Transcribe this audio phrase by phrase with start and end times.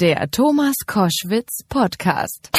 [0.00, 2.52] Der Thomas Koschwitz Podcast.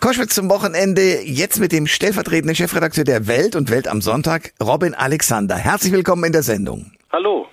[0.00, 4.94] Koschwitz zum Wochenende, jetzt mit dem stellvertretenden Chefredakteur der Welt und Welt am Sonntag, Robin
[4.94, 5.56] Alexander.
[5.56, 6.92] Herzlich willkommen in der Sendung.
[7.12, 7.46] Hallo.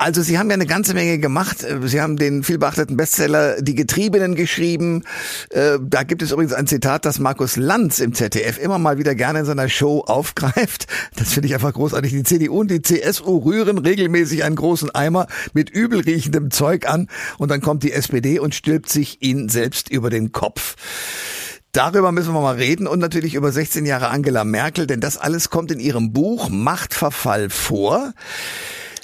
[0.00, 1.58] Also Sie haben ja eine ganze Menge gemacht.
[1.58, 5.04] Sie haben den vielbeachteten Bestseller Die Getriebenen geschrieben.
[5.50, 9.14] Äh, da gibt es übrigens ein Zitat, das Markus Lanz im ZDF immer mal wieder
[9.14, 10.86] gerne in seiner Show aufgreift.
[11.16, 12.12] Das finde ich einfach großartig.
[12.12, 17.50] Die CDU und die CSU rühren regelmäßig einen großen Eimer mit übelriechendem Zeug an und
[17.50, 20.76] dann kommt die SPD und stülpt sich ihn selbst über den Kopf.
[21.72, 25.50] Darüber müssen wir mal reden und natürlich über 16 Jahre Angela Merkel, denn das alles
[25.50, 28.14] kommt in ihrem Buch Machtverfall vor.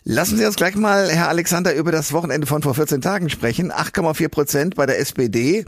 [0.08, 3.72] Lassen Sie uns gleich mal, Herr Alexander, über das Wochenende von vor 14 Tagen sprechen.
[3.72, 5.64] 8,4 Prozent bei der SPD,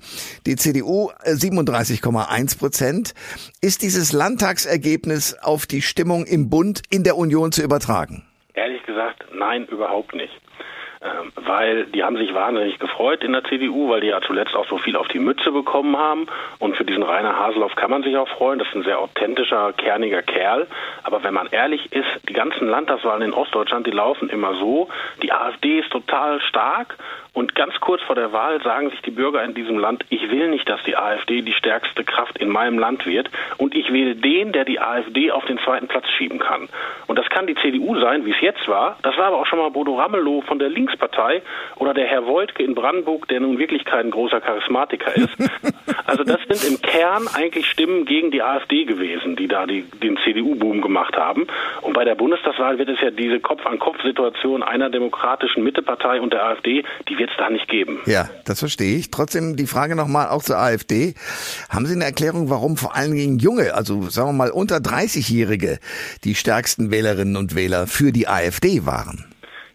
[0.47, 3.15] die CDU 37,1 Prozent.
[3.61, 8.29] Ist dieses Landtagsergebnis auf die Stimmung im Bund in der Union zu übertragen?
[8.55, 10.41] Ehrlich gesagt, nein, überhaupt nicht.
[11.01, 14.67] Ähm, weil die haben sich wahnsinnig gefreut in der CDU, weil die ja zuletzt auch
[14.69, 16.27] so viel auf die Mütze bekommen haben.
[16.59, 18.59] Und für diesen Rainer Haseloff kann man sich auch freuen.
[18.59, 20.67] Das ist ein sehr authentischer, kerniger Kerl.
[21.05, 24.89] Aber wenn man ehrlich ist, die ganzen Landtagswahlen in Ostdeutschland, die laufen immer so.
[25.23, 26.97] Die AfD ist total stark
[27.39, 30.49] und ganz kurz vor der Wahl sagen sich die Bürger in diesem Land, ich will
[30.49, 34.51] nicht, dass die AfD die stärkste Kraft in meinem Land wird und ich wähle den,
[34.51, 36.69] der die AfD auf den zweiten Platz schieben kann.
[37.07, 38.99] Und das kann die CDU sein, wie es jetzt war.
[39.03, 41.41] Das war aber auch schon mal Bodo Ramelow von der Linkspartei
[41.77, 45.37] oder der Herr Woltke in Brandenburg, der nun wirklich kein großer Charismatiker ist.
[46.09, 50.17] Also das sind im Kern eigentlich Stimmen gegen die AfD gewesen, die da die, den
[50.25, 51.47] CDU-Boom gemacht haben.
[51.83, 56.83] Und bei der Bundestagswahl wird es ja diese Kopf-an-Kopf-Situation einer demokratischen Mittepartei und der AfD,
[57.09, 58.01] die wird es da nicht geben.
[58.07, 59.11] Ja, das verstehe ich.
[59.11, 61.15] Trotzdem die Frage nochmal auch zur AfD.
[61.69, 65.79] Haben Sie eine Erklärung, warum vor allen Dingen junge, also sagen wir mal unter 30-Jährige,
[66.25, 69.25] die stärksten Wählerinnen und Wähler für die AfD waren?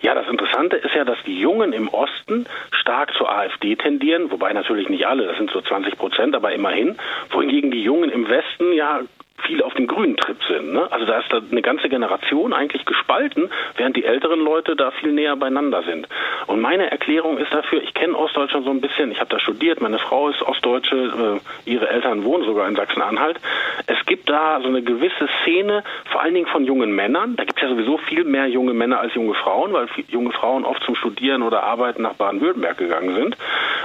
[0.02, 4.52] Ja, das Interessante ist ja, dass die Jungen im Osten stark zur AfD tendieren, wobei
[4.52, 6.98] natürlich nicht alle, das sind so 20 Prozent, aber immerhin,
[7.32, 9.00] wohingegen die Jungen im Westen ja
[9.46, 10.74] viel auf dem grünen Trip sind.
[10.74, 10.92] Ne?
[10.92, 15.12] Also da ist da eine ganze Generation eigentlich gespalten, während die älteren Leute da viel
[15.12, 16.08] näher beieinander sind.
[16.48, 19.82] Und meine Erklärung ist dafür, ich kenne Ostdeutschland so ein bisschen, ich habe da studiert,
[19.82, 23.40] meine Frau ist Ostdeutsche, äh, ihre Eltern wohnen sogar in Sachsen-Anhalt.
[23.88, 27.36] Es gibt da so eine gewisse Szene, vor allen Dingen von jungen Männern.
[27.64, 31.44] Ja sowieso viel mehr junge Männer als junge Frauen, weil junge Frauen oft zum Studieren
[31.44, 33.38] oder Arbeiten nach Baden-Württemberg gegangen sind.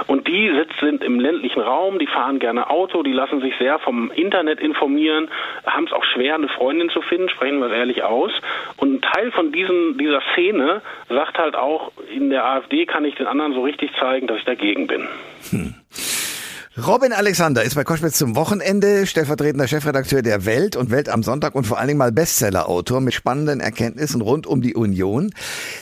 [0.07, 0.51] Und die
[0.81, 5.29] sind im ländlichen Raum, die fahren gerne Auto, die lassen sich sehr vom Internet informieren
[5.65, 8.31] haben es auch schwer, eine Freundin zu finden, sprechen wir es ehrlich aus.
[8.77, 13.15] Und ein Teil von diesen, dieser Szene sagt halt auch, in der AfD kann ich
[13.15, 15.07] den anderen so richtig zeigen, dass ich dagegen bin.
[15.51, 15.75] Hm.
[16.85, 21.55] Robin Alexander ist bei Koschwitz zum Wochenende stellvertretender Chefredakteur der Welt und Welt am Sonntag
[21.55, 25.33] und vor allen Dingen mal Bestsellerautor mit spannenden Erkenntnissen rund um die Union.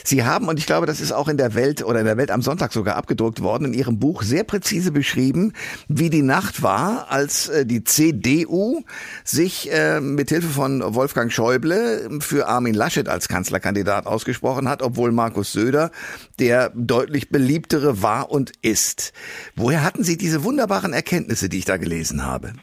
[0.03, 2.31] Sie haben, und ich glaube, das ist auch in der Welt oder in der Welt
[2.31, 5.53] am Sonntag sogar abgedruckt worden, in Ihrem Buch sehr präzise beschrieben,
[5.87, 8.81] wie die Nacht war, als äh, die CDU
[9.23, 15.11] sich äh, mit Hilfe von Wolfgang Schäuble für Armin Laschet als Kanzlerkandidat ausgesprochen hat, obwohl
[15.11, 15.91] Markus Söder
[16.39, 19.11] der deutlich beliebtere war und ist.
[19.55, 22.53] Woher hatten Sie diese wunderbare wunderbaren Erkenntnisse, die ich da gelesen habe?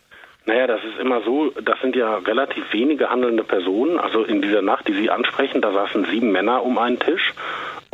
[0.46, 3.98] Naja, das ist immer so, das sind ja relativ wenige handelnde Personen.
[3.98, 7.32] Also in dieser Nacht, die Sie ansprechen, da saßen sieben Männer um einen Tisch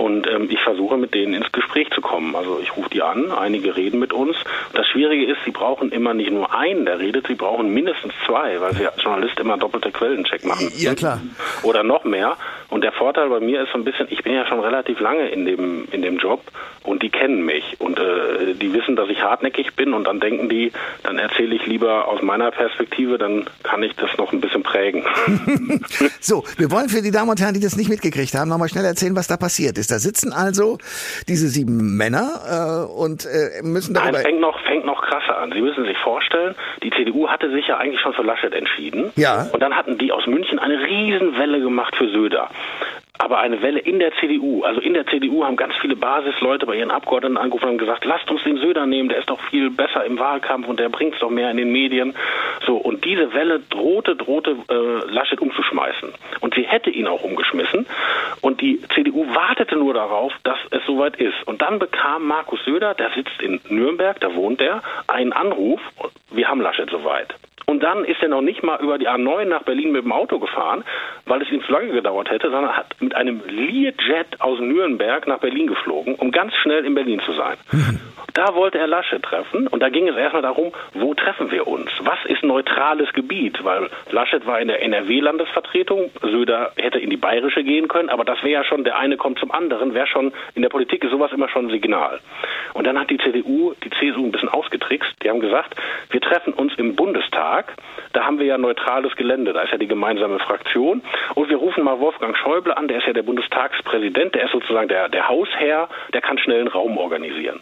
[0.00, 2.34] und ähm, ich versuche mit denen ins Gespräch zu kommen.
[2.34, 4.34] Also ich rufe die an, einige reden mit uns.
[4.72, 8.59] Das Schwierige ist, sie brauchen immer nicht nur einen, der redet, sie brauchen mindestens zwei,
[8.62, 10.72] weil sie als Journalist immer doppelte Quellencheck machen.
[10.78, 11.21] Ja, klar.
[11.62, 12.39] Oder noch mehr.
[12.71, 15.28] Und der Vorteil bei mir ist so ein bisschen, ich bin ja schon relativ lange
[15.28, 16.41] in dem, in dem Job
[16.83, 20.49] und die kennen mich und äh, die wissen, dass ich hartnäckig bin und dann denken
[20.49, 20.72] die,
[21.03, 25.05] dann erzähle ich lieber aus meiner Perspektive, dann kann ich das noch ein bisschen prägen.
[26.21, 28.84] so, wir wollen für die Damen und Herren, die das nicht mitgekriegt haben, nochmal schnell
[28.84, 29.90] erzählen, was da passiert ist.
[29.91, 30.78] Da sitzen also
[31.28, 34.12] diese sieben Männer äh, und äh, müssen darüber...
[34.12, 35.53] Nein, fängt noch, fängt noch krasser an.
[35.53, 39.12] Sie müssen sich vorstellen, die CDU hatte sich ja eigentlich schon für Laschet entschieden.
[39.17, 39.49] Ja.
[39.53, 42.51] Und dann hatten die aus München eine Riesenwelle gemacht für Söder
[43.20, 44.62] aber eine Welle in der CDU.
[44.64, 48.30] Also in der CDU haben ganz viele Basisleute bei ihren Abgeordneten angerufen und gesagt, lasst
[48.30, 51.21] uns den Söder nehmen, der ist doch viel besser im Wahlkampf und der bringt es
[51.21, 52.15] doch mehr in den Medien.
[52.66, 56.12] So, und diese Welle drohte, drohte äh, Laschet umzuschmeißen.
[56.41, 57.86] Und sie hätte ihn auch umgeschmissen.
[58.41, 61.47] Und die CDU wartete nur darauf, dass es soweit ist.
[61.47, 65.80] Und dann bekam Markus Söder, der sitzt in Nürnberg, da wohnt er, einen Anruf,
[66.30, 67.34] wir haben Laschet soweit.
[67.71, 70.41] Und dann ist er noch nicht mal über die A9 nach Berlin mit dem Auto
[70.41, 70.83] gefahren,
[71.27, 75.39] weil es ihm zu lange gedauert hätte, sondern hat mit einem Learjet aus Nürnberg nach
[75.39, 77.57] Berlin geflogen, um ganz schnell in Berlin zu sein.
[78.34, 81.91] Da wollte er Laschet treffen und da ging es erstmal darum, wo treffen wir uns?
[82.01, 83.63] Was ist neutrales Gebiet?
[83.65, 88.43] Weil Laschet war in der NRW-Landesvertretung, Söder hätte in die bayerische gehen können, aber das
[88.43, 91.33] wäre ja schon, der eine kommt zum anderen, wäre schon, in der Politik ist sowas
[91.33, 92.21] immer schon ein Signal.
[92.75, 95.13] Und dann hat die CDU, die CSU ein bisschen ausgetrickst.
[95.22, 95.75] Die haben gesagt,
[96.11, 97.59] wir treffen uns im Bundestag,
[98.12, 101.03] da haben wir ja neutrales Gelände, da ist ja die gemeinsame Fraktion.
[101.34, 104.89] Und wir rufen mal Wolfgang Schäuble an, der ist ja der Bundestagspräsident, der ist sozusagen
[104.89, 107.60] der, der Hausherr, der kann schnell einen Raum organisieren.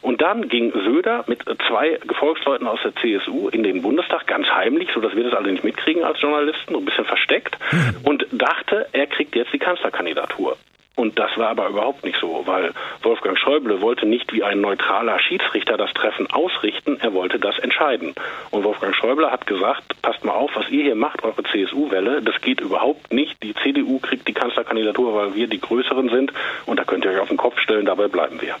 [0.00, 4.90] Und dann ging Söder mit zwei Gefolgsleuten aus der CSU in den Bundestag, ganz heimlich,
[4.92, 7.58] sodass wir das alle nicht mitkriegen als Journalisten, so ein bisschen versteckt,
[8.04, 10.56] und dachte, er kriegt jetzt die Kanzlerkandidatur.
[10.98, 12.72] Und das war aber überhaupt nicht so, weil
[13.02, 18.16] Wolfgang Schäuble wollte nicht wie ein neutraler Schiedsrichter das Treffen ausrichten, er wollte das entscheiden.
[18.50, 22.40] Und Wolfgang Schäuble hat gesagt, passt mal auf, was ihr hier macht, eure CSU-Welle, das
[22.40, 23.40] geht überhaupt nicht.
[23.44, 26.32] Die CDU kriegt die Kanzlerkandidatur, weil wir die Größeren sind
[26.66, 28.56] und da könnt ihr euch auf den Kopf stellen, dabei bleiben wir.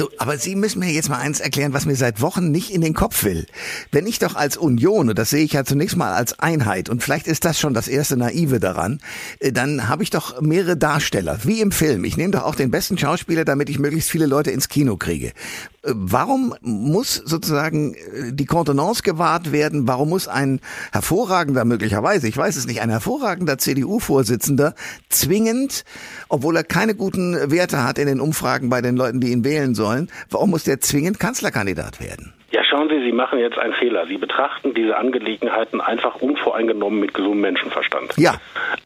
[0.00, 2.80] So, aber Sie müssen mir jetzt mal eins erklären, was mir seit Wochen nicht in
[2.80, 3.46] den Kopf will.
[3.92, 7.02] Wenn ich doch als Union, und das sehe ich ja zunächst mal als Einheit, und
[7.02, 9.00] vielleicht ist das schon das erste Naive daran,
[9.40, 12.04] äh, dann habe ich doch mehrere Darsteller, wie im Film.
[12.04, 15.34] Ich nehme doch auch den besten Schauspieler, damit ich möglichst viele Leute ins Kino kriege.
[15.82, 19.88] Warum muss sozusagen äh, die Kontenance gewahrt werden?
[19.88, 20.60] Warum muss ein
[20.92, 24.74] hervorragender, möglicherweise, ich weiß es nicht, ein hervorragender CDU-Vorsitzender
[25.08, 25.84] zwingend,
[26.28, 29.74] obwohl er keine guten Werte hat in den Umfragen bei den Leuten, die ihn wählen
[29.74, 32.34] sollen, warum muss der zwingend Kanzlerkandidat werden?
[32.50, 34.06] Ja, schauen Sie, Sie machen jetzt einen Fehler.
[34.06, 38.16] Sie betrachten diese Angelegenheiten einfach unvoreingenommen mit gesundem Menschenverstand.
[38.16, 38.34] Ja.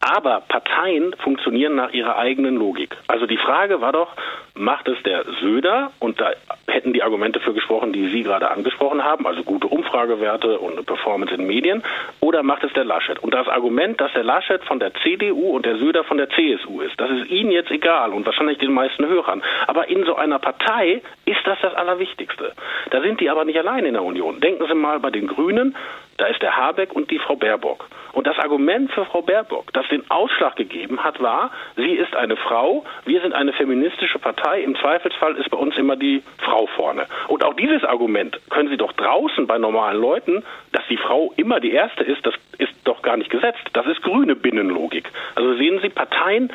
[0.01, 2.95] Aber Parteien funktionieren nach ihrer eigenen Logik.
[3.07, 4.15] Also die Frage war doch,
[4.53, 6.31] macht es der Söder, und da
[6.67, 10.83] hätten die Argumente für gesprochen, die Sie gerade angesprochen haben, also gute Umfragewerte und eine
[10.83, 11.83] Performance in Medien,
[12.21, 13.19] oder macht es der Laschet?
[13.19, 16.81] Und das Argument, dass der Laschet von der CDU und der Söder von der CSU
[16.81, 19.43] ist, das ist Ihnen jetzt egal und wahrscheinlich den meisten Hörern.
[19.67, 22.53] Aber in so einer Partei ist das das Allerwichtigste.
[22.91, 24.41] Da sind die aber nicht allein in der Union.
[24.41, 25.75] Denken Sie mal bei den Grünen,
[26.17, 27.87] da ist der Habeck und die Frau Baerbock.
[28.13, 32.37] Und das Argument für Frau Baerbock, das den Ausschlag gegeben hat, war, sie ist eine
[32.37, 37.07] Frau, wir sind eine feministische Partei, im Zweifelsfall ist bei uns immer die Frau vorne.
[37.27, 41.59] Und auch dieses Argument können Sie doch draußen bei normalen Leuten, dass die Frau immer
[41.59, 43.63] die Erste ist, das ist doch gar nicht gesetzt.
[43.73, 45.09] Das ist grüne Binnenlogik.
[45.35, 46.51] Also sehen Sie, Parteien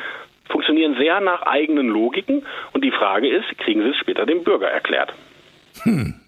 [0.49, 4.69] funktionieren sehr nach eigenen Logiken und die Frage ist, kriegen Sie es später dem Bürger
[4.69, 5.13] erklärt?
[5.83, 6.20] Hm.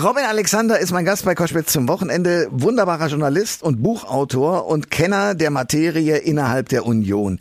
[0.00, 2.46] Robin Alexander ist mein Gast bei Koschwitz zum Wochenende.
[2.52, 7.40] Wunderbarer Journalist und Buchautor und Kenner der Materie innerhalb der Union.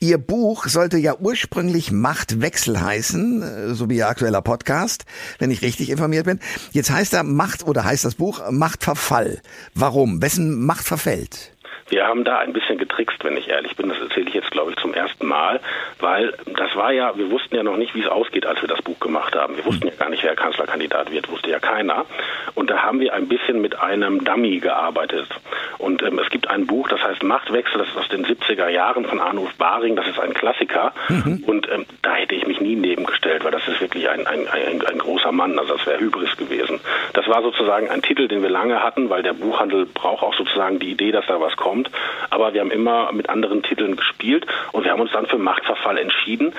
[0.00, 5.04] Ihr Buch sollte ja ursprünglich Machtwechsel heißen, äh, so wie Ihr aktueller Podcast,
[5.38, 6.40] wenn ich richtig informiert bin.
[6.72, 9.40] Jetzt heißt er Macht oder heißt das Buch Machtverfall.
[9.76, 10.20] Warum?
[10.20, 11.51] Wessen Macht verfällt?
[11.92, 13.90] Wir haben da ein bisschen getrickst, wenn ich ehrlich bin.
[13.90, 15.60] Das erzähle ich jetzt, glaube ich, zum ersten Mal,
[16.00, 18.80] weil das war ja, wir wussten ja noch nicht, wie es ausgeht, als wir das
[18.80, 19.58] Buch gemacht haben.
[19.58, 22.06] Wir wussten ja gar nicht, wer Kanzlerkandidat wird, wusste ja keiner.
[22.54, 25.28] Und da haben wir ein bisschen mit einem Dummy gearbeitet.
[25.76, 29.04] Und ähm, es gibt ein Buch, das heißt Machtwechsel, das ist aus den 70er Jahren
[29.04, 30.94] von Arnulf Baring, das ist ein Klassiker.
[31.10, 31.44] Mhm.
[31.46, 34.80] Und ähm, da hätte ich mich nie nebengestellt, weil das ist wirklich ein, ein, ein,
[34.86, 36.80] ein großer Mann, also das wäre Hybris gewesen.
[37.12, 40.78] Das war sozusagen ein Titel, den wir lange hatten, weil der Buchhandel braucht auch sozusagen
[40.78, 41.90] die Idee, dass da was kommt kommt.
[42.30, 45.98] Aber wir haben immer mit anderen Titeln gespielt und wir haben uns dann für Machtverfall
[45.98, 46.52] entschieden.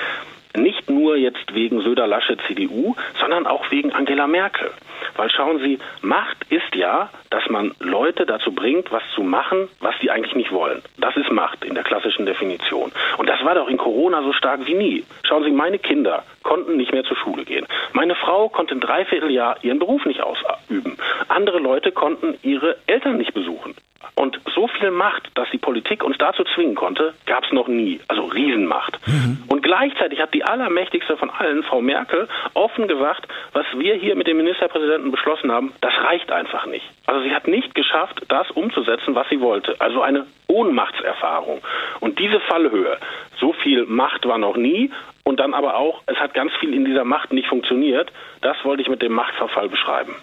[0.55, 4.69] Nicht nur jetzt wegen Söder Lasche CDU, sondern auch wegen Angela Merkel.
[5.15, 9.95] Weil schauen Sie, Macht ist ja, dass man Leute dazu bringt, was zu machen, was
[9.99, 10.83] sie eigentlich nicht wollen.
[10.99, 12.91] Das ist Macht in der klassischen Definition.
[13.17, 15.03] Und das war doch in Corona so stark wie nie.
[15.23, 17.65] Schauen Sie, meine Kinder konnten nicht mehr zur Schule gehen.
[17.93, 20.95] Meine Frau konnte ein Dreivierteljahr ihren Beruf nicht ausüben.
[21.27, 23.73] Andere Leute konnten ihre Eltern nicht besuchen.
[24.15, 27.99] Und so viel Macht, dass die Politik uns dazu zwingen konnte, gab es noch nie.
[28.07, 28.99] Also Riesenmacht.
[29.07, 29.43] Mhm.
[29.47, 34.27] Und gleichzeitig hat die allermächtigste von allen, Frau Merkel, offen gesagt, was wir hier mit
[34.27, 36.85] dem Ministerpräsidenten beschlossen haben, das reicht einfach nicht.
[37.07, 39.75] Also sie hat nicht geschafft, das umzusetzen, was sie wollte.
[39.79, 41.61] Also eine Ohnmachtserfahrung.
[41.99, 42.97] Und diese Fallhöhe,
[43.39, 44.91] so viel Macht war noch nie
[45.23, 48.11] und dann aber auch, es hat ganz viel in dieser Macht nicht funktioniert,
[48.41, 50.15] das wollte ich mit dem Machtverfall beschreiben.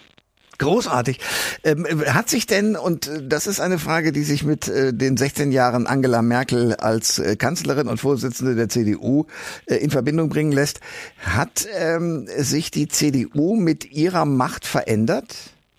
[0.61, 1.19] Großartig.
[1.65, 5.17] Ähm, hat sich denn, und äh, das ist eine Frage, die sich mit äh, den
[5.17, 9.25] 16 Jahren Angela Merkel als äh, Kanzlerin und Vorsitzende der CDU
[9.67, 10.81] äh, in Verbindung bringen lässt,
[11.25, 15.35] hat ähm, sich die CDU mit ihrer Macht verändert?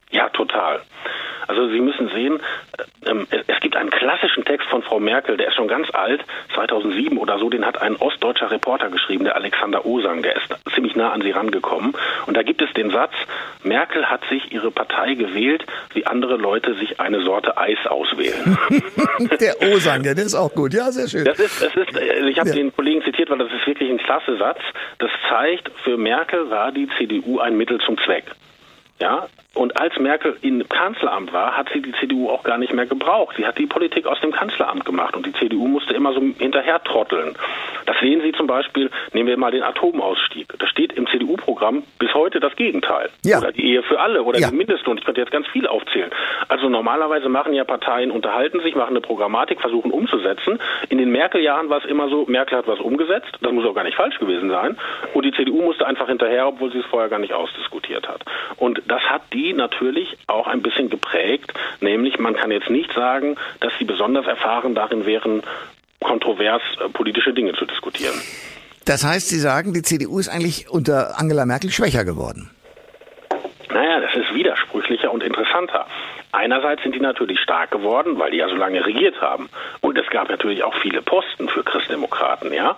[0.09, 0.81] Ja, total.
[1.51, 2.39] Also Sie müssen sehen,
[3.05, 6.21] ähm, es gibt einen klassischen Text von Frau Merkel, der ist schon ganz alt,
[6.55, 10.95] 2007 oder so, den hat ein ostdeutscher Reporter geschrieben, der Alexander Osang, der ist ziemlich
[10.95, 11.91] nah an sie rangekommen.
[12.25, 13.11] Und da gibt es den Satz,
[13.63, 18.57] Merkel hat sich ihre Partei gewählt, wie andere Leute sich eine Sorte Eis auswählen.
[19.41, 21.25] der Osang, der ist auch gut, ja, sehr schön.
[21.25, 22.55] Das ist, das ist, äh, ich habe ja.
[22.55, 24.61] den Kollegen zitiert, weil das ist wirklich ein klasse Satz.
[24.99, 28.23] Das zeigt, für Merkel war die CDU ein Mittel zum Zweck.
[29.01, 32.85] Ja, und als Merkel im Kanzleramt war, hat sie die CDU auch gar nicht mehr
[32.85, 33.35] gebraucht.
[33.35, 36.81] Sie hat die Politik aus dem Kanzleramt gemacht und die CDU musste immer so hinterher
[36.81, 37.35] trotteln.
[37.85, 40.47] Das sehen Sie zum Beispiel, nehmen wir mal den Atomausstieg.
[40.57, 43.09] Da steht im CDU-Programm bis heute das Gegenteil.
[43.25, 43.39] Ja.
[43.39, 44.49] Oder die Ehe für alle oder ja.
[44.49, 44.97] die Mindestlohn.
[44.97, 46.11] Ich könnte jetzt ganz viel aufzählen.
[46.47, 50.59] Also normalerweise machen ja Parteien, unterhalten sich, machen eine Programmatik, versuchen umzusetzen.
[50.87, 53.37] In den Merkel-Jahren war es immer so, Merkel hat was umgesetzt.
[53.41, 54.77] Das muss auch gar nicht falsch gewesen sein.
[55.13, 58.21] Und die CDU musste einfach hinterher, obwohl sie es vorher gar nicht ausdiskutiert hat.
[58.55, 62.93] Und das hat die die natürlich auch ein bisschen geprägt, nämlich man kann jetzt nicht
[62.93, 65.41] sagen, dass sie besonders erfahren darin wären,
[65.99, 68.19] kontrovers äh, politische Dinge zu diskutieren.
[68.85, 72.49] Das heißt, Sie sagen, die CDU ist eigentlich unter Angela Merkel schwächer geworden.
[73.69, 75.85] Naja, das ist widersprüchlicher und interessanter.
[76.31, 79.49] Einerseits sind die natürlich stark geworden, weil die ja so lange regiert haben.
[79.81, 82.75] Und es gab natürlich auch viele Posten für Christdemokraten, ja.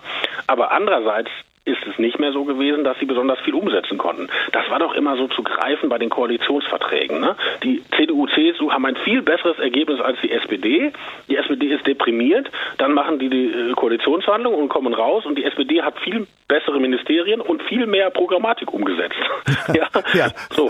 [0.48, 1.32] Aber andererseits
[1.65, 4.27] ist es nicht mehr so gewesen, dass sie besonders viel umsetzen konnten.
[4.51, 7.22] Das war doch immer so zu greifen bei den Koalitionsverträgen.
[7.22, 7.38] Ne?
[7.63, 10.91] Die CDU, CSU haben ein viel besseres Ergebnis als die SPD.
[11.29, 15.46] Die SPD ist deprimiert, dann machen die die äh, Koalitionsverhandlungen und kommen raus und die
[15.46, 19.15] SPD hat viel bessere Ministerien und viel mehr Programmatik umgesetzt.
[19.74, 19.88] ja?
[20.13, 20.27] ja.
[20.50, 20.70] So.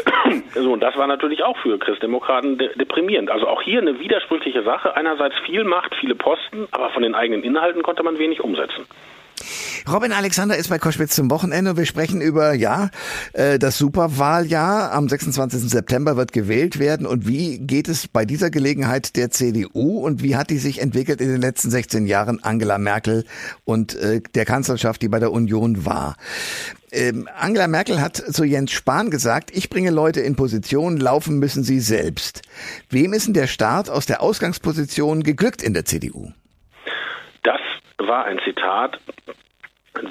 [0.54, 3.30] so, und das war natürlich auch für Christdemokraten de deprimierend.
[3.30, 4.96] Also auch hier eine widersprüchliche Sache.
[4.96, 8.86] Einerseits viel Macht, viele Posten, aber von den eigenen Inhalten konnte man wenig umsetzen.
[9.90, 11.76] Robin Alexander ist bei Koschwitz zum Wochenende.
[11.76, 12.90] Wir sprechen über, ja,
[13.32, 14.92] äh, das Superwahljahr.
[14.92, 15.68] Am 26.
[15.68, 17.06] September wird gewählt werden.
[17.06, 21.20] Und wie geht es bei dieser Gelegenheit der CDU und wie hat die sich entwickelt
[21.20, 23.24] in den letzten 16 Jahren Angela Merkel
[23.64, 26.16] und äh, der Kanzlerschaft, die bei der Union war?
[26.92, 31.64] Ähm, Angela Merkel hat zu Jens Spahn gesagt, ich bringe Leute in Position, laufen müssen
[31.64, 32.42] sie selbst.
[32.90, 36.32] Wem ist denn der Start aus der Ausgangsposition geglückt in der CDU?
[37.42, 37.60] Das
[37.98, 39.00] war ein Zitat,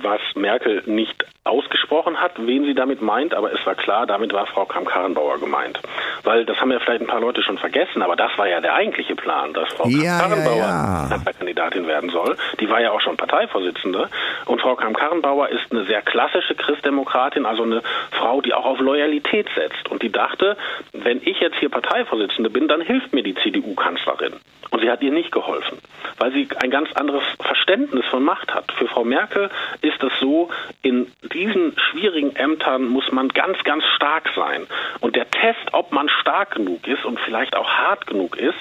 [0.04, 4.46] was Merkel nicht ausgesprochen hat, wen sie damit meint, aber es war klar, damit war
[4.46, 5.80] Frau Kramp-Karrenbauer gemeint.
[6.24, 8.76] Weil das haben ja vielleicht ein paar Leute schon vergessen, aber das war ja der
[8.76, 11.34] eigentliche Plan, dass Frau ja, Kramp-Karrenbauer ja, ja.
[11.34, 12.38] Kandidatin werden soll.
[12.60, 14.08] Die war ja auch schon Parteivorsitzende.
[14.46, 19.48] Und Frau Kramp-Karrenbauer ist eine sehr klassische Christdemokratin, also eine Frau, die auch auf Loyalität
[19.56, 19.90] setzt.
[19.90, 20.58] Und die dachte,
[20.94, 24.36] wenn ich jetzt hier Parteivorsitzende bin, dann hilft mir die CDU-Kanzlerin.
[24.72, 25.80] Und sie hat ihr nicht geholfen,
[26.18, 28.72] weil sie ein ganz anderes Verständnis von Macht hat.
[28.72, 29.50] Für Frau Merkel
[29.82, 30.50] ist es so,
[30.82, 34.68] in diesen schwierigen Ämtern muss man ganz, ganz stark sein.
[35.00, 38.58] Und der Test, ob man stark genug ist und vielleicht auch hart genug ist,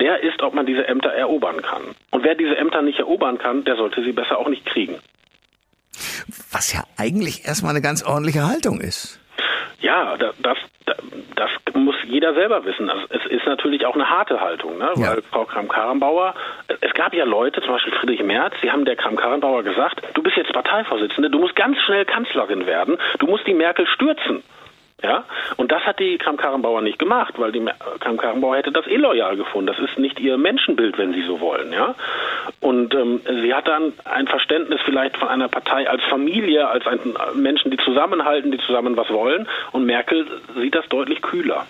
[0.00, 1.94] der ist, ob man diese Ämter erobern kann.
[2.10, 4.96] Und wer diese Ämter nicht erobern kann, der sollte sie besser auch nicht kriegen.
[6.50, 9.20] Was ja eigentlich erstmal eine ganz ordentliche Haltung ist.
[9.80, 10.34] Ja, das,
[11.38, 12.90] das, muss jeder selber wissen.
[12.90, 14.90] Also es ist natürlich auch eine harte Haltung, ne?
[14.94, 15.22] weil ja.
[15.30, 16.34] Frau Kram-Karrenbauer,
[16.80, 20.36] es gab ja Leute, zum Beispiel Friedrich Merz, die haben der Kram-Karrenbauer gesagt, du bist
[20.36, 24.42] jetzt Parteivorsitzende, du musst ganz schnell Kanzlerin werden, du musst die Merkel stürzen.
[25.00, 25.24] Ja,
[25.56, 27.64] und das hat die Kram-Karrenbauer nicht gemacht, weil die
[28.00, 29.68] Kram-Karrenbauer hätte das illoyal gefunden.
[29.68, 31.72] Das ist nicht ihr Menschenbild, wenn sie so wollen.
[31.72, 31.94] Ja,
[32.60, 36.98] und ähm, sie hat dann ein Verständnis vielleicht von einer Partei als Familie, als ein
[37.34, 39.46] Menschen, die zusammenhalten, die zusammen was wollen.
[39.70, 40.26] Und Merkel
[40.56, 41.64] sieht das deutlich kühler.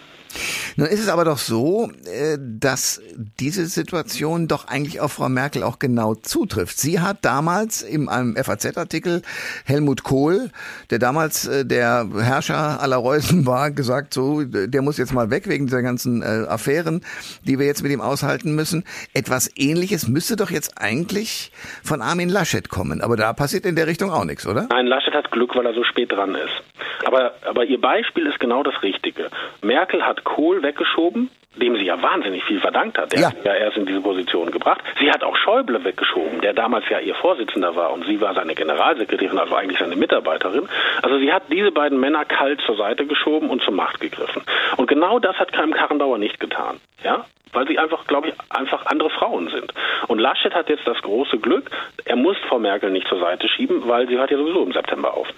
[0.78, 3.02] Nun ist es aber doch so, äh, dass
[3.40, 6.78] diese Situation doch eigentlich auf Frau Merkel auch genau zutrifft.
[6.78, 9.22] Sie hat damals in einem FAZ-Artikel
[9.64, 10.50] Helmut Kohl,
[10.90, 15.48] der damals äh, der Herrscher aller Reußen war, gesagt, so, der muss jetzt mal weg
[15.48, 17.02] wegen dieser ganzen äh, Affären,
[17.42, 18.84] die wir jetzt mit ihm aushalten müssen.
[19.14, 21.50] Etwas ähnliches müsste doch jetzt eigentlich
[21.82, 23.00] von Armin Laschet kommen.
[23.00, 24.68] Aber da passiert in der Richtung auch nichts, oder?
[24.70, 26.62] Nein, Laschet hat Glück, weil er so spät dran ist.
[27.04, 29.28] Aber, aber Ihr Beispiel ist genau das Richtige.
[29.60, 33.12] Merkel hat Kohl weggeschoben, dem sie ja wahnsinnig viel verdankt hat.
[33.12, 33.26] Der ja.
[33.28, 34.82] hat sie ja erst in diese Position gebracht.
[35.00, 38.54] Sie hat auch Schäuble weggeschoben, der damals ja ihr Vorsitzender war und sie war seine
[38.54, 40.68] Generalsekretärin, also eigentlich seine Mitarbeiterin.
[41.02, 44.42] Also sie hat diese beiden Männer kalt zur Seite geschoben und zur Macht gegriffen.
[44.76, 46.80] Und genau das hat Keim Karrenbauer nicht getan.
[47.02, 49.72] Ja, weil sie einfach, glaube ich, einfach andere Frauen sind.
[50.06, 51.70] Und Laschet hat jetzt das große Glück,
[52.04, 55.14] er muss Frau Merkel nicht zur Seite schieben, weil sie hört ja sowieso im September
[55.14, 55.28] auf.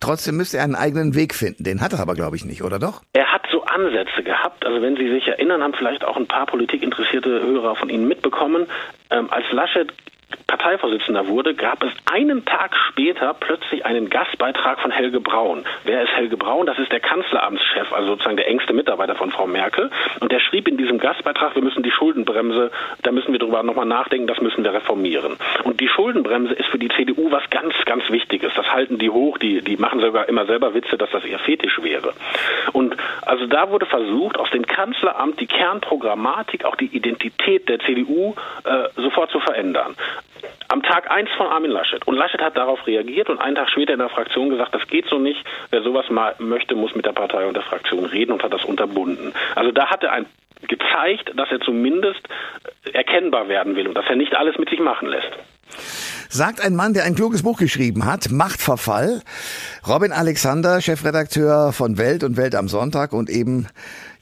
[0.00, 1.62] Trotzdem müsste er einen eigenen Weg finden.
[1.62, 3.02] Den hat er aber, glaube ich, nicht, oder doch?
[3.12, 4.64] Er hat so Ansätze gehabt.
[4.64, 8.66] Also wenn Sie sich erinnern, haben vielleicht auch ein paar politikinteressierte Hörer von Ihnen mitbekommen.
[9.10, 9.92] Ähm, als Laschet
[10.46, 15.64] Parteivorsitzender wurde, gab es einen Tag später plötzlich einen Gastbeitrag von Helge Braun.
[15.84, 16.66] Wer ist Helge Braun?
[16.66, 19.90] Das ist der Kanzleramtschef, also sozusagen der engste Mitarbeiter von Frau Merkel.
[20.20, 22.70] Und der schrieb in diesem Gastbeitrag, wir müssen die Schuldenbremse,
[23.02, 25.36] da müssen wir drüber nochmal nachdenken, das müssen wir reformieren.
[25.64, 28.52] Und die Schuldenbremse ist für die CDU was ganz, ganz Wichtiges.
[28.54, 31.82] Das halten die hoch, die, die machen sogar immer selber Witze, dass das ihr Fetisch
[31.82, 32.12] wäre.
[32.72, 38.34] Und also da wurde versucht, aus dem Kanzleramt die Kernprogrammatik, auch die Identität der CDU
[38.64, 39.96] äh, sofort zu verändern
[40.68, 42.06] am Tag eins von Armin Laschet.
[42.06, 45.06] Und Laschet hat darauf reagiert und einen Tag später in der Fraktion gesagt, das geht
[45.06, 45.44] so nicht.
[45.70, 48.64] Wer sowas mal möchte, muss mit der Partei und der Fraktion reden und hat das
[48.64, 49.32] unterbunden.
[49.54, 50.26] Also da hat er ein
[50.62, 52.20] gezeigt, dass er zumindest
[52.92, 55.30] erkennbar werden will und dass er nicht alles mit sich machen lässt.
[56.32, 59.20] Sagt ein Mann, der ein kluges Buch geschrieben hat, Machtverfall.
[59.88, 63.66] Robin Alexander, Chefredakteur von Welt und Welt am Sonntag und eben,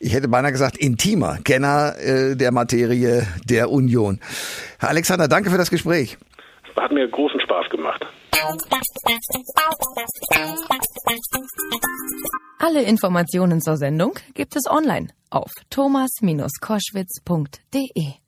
[0.01, 4.21] ich hätte beinahe gesagt, intimer Kenner äh, der Materie der Union.
[4.79, 6.17] Herr Alexander, danke für das Gespräch.
[6.77, 8.07] Hat mir großen Spaß gemacht.
[12.59, 18.28] Alle Informationen zur Sendung gibt es online auf thomas-koschwitz.de.